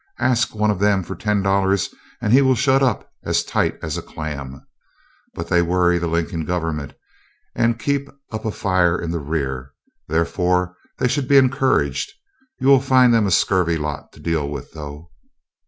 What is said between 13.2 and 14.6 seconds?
a scurvy lot to deal